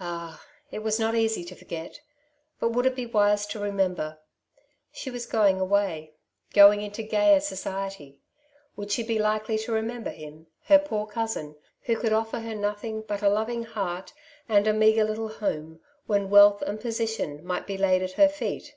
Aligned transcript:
Ah! 0.00 0.42
it 0.70 0.78
was 0.78 0.98
not 0.98 1.14
easy 1.14 1.44
to 1.44 1.54
forget; 1.54 2.00
but 2.58 2.70
would 2.70 2.86
it 2.86 2.96
be 2.96 3.04
wise 3.04 3.46
to 3.48 3.58
remember? 3.58 4.18
She 4.90 5.10
was 5.10 5.26
going 5.26 5.60
away, 5.60 6.14
going 6.54 6.80
into 6.80 7.02
gayer 7.02 7.38
society; 7.38 8.18
would 8.76 8.90
she 8.90 9.02
be 9.02 9.18
likely 9.18 9.58
to 9.58 9.72
remember 9.72 10.08
him, 10.08 10.46
her 10.68 10.78
poor 10.78 11.06
cousin, 11.06 11.54
who 11.82 11.98
could 11.98 12.14
offer 12.14 12.38
her 12.40 12.54
nothing 12.54 13.02
but 13.02 13.20
a 13.20 13.28
loving 13.28 13.64
heart 13.64 14.14
and 14.48 14.66
a 14.66 14.72
meagre 14.72 15.04
little 15.04 15.28
home, 15.28 15.80
when 16.06 16.30
wealth 16.30 16.62
and 16.62 16.80
position 16.80 17.44
might 17.44 17.66
be 17.66 17.76
laid 17.76 18.00
at 18.02 18.12
her 18.12 18.28
feet 18.30 18.76